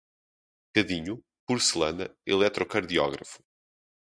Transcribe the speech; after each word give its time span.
cadinho, 0.73 1.15
porcelana, 1.45 2.07
eletrocardiógrafo 2.25 3.43